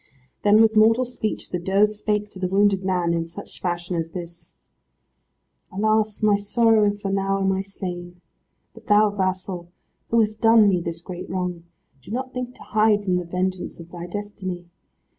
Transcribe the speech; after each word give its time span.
Then 0.41 0.61
with 0.61 0.75
mortal 0.75 1.05
speech 1.05 1.51
the 1.51 1.59
doe 1.59 1.85
spake 1.85 2.29
to 2.31 2.39
the 2.39 2.47
wounded 2.47 2.83
man 2.83 3.13
in 3.13 3.27
such 3.27 3.61
fashion 3.61 3.95
as 3.95 4.09
this, 4.09 4.55
"Alas, 5.71 6.23
my 6.23 6.37
sorrow, 6.37 6.89
for 6.97 7.11
now 7.11 7.39
am 7.39 7.51
I 7.51 7.61
slain. 7.61 8.19
But 8.73 8.87
thou, 8.87 9.11
Vassal, 9.11 9.71
who 10.09 10.19
hast 10.21 10.41
done 10.41 10.67
me 10.67 10.81
this 10.81 11.01
great 11.01 11.29
wrong, 11.29 11.65
do 12.01 12.09
not 12.09 12.33
think 12.33 12.55
to 12.55 12.63
hide 12.63 13.03
from 13.03 13.17
the 13.17 13.25
vengeance 13.25 13.79
of 13.79 13.91
thy 13.91 14.07
destiny. 14.07 14.65